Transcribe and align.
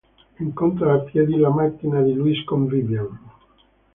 Incontra 0.39 0.95
a 0.95 0.99
piedi 1.01 1.37
la 1.37 1.51
macchina 1.51 2.01
di 2.01 2.13
Luis 2.15 2.43
con 2.45 2.65
Vivian. 2.65 3.19